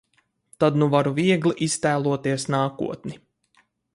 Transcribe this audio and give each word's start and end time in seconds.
Tad 0.63 0.79
nu 0.83 0.87
varu 0.93 1.11
viegli 1.19 1.53
iztēloties 1.67 2.47
nākotni. 2.57 3.17